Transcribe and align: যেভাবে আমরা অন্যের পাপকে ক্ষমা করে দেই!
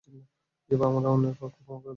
যেভাবে 0.71 0.89
আমরা 0.89 1.09
অন্যের 1.11 1.35
পাপকে 1.39 1.59
ক্ষমা 1.59 1.75
করে 1.75 1.83
দেই! 1.83 1.89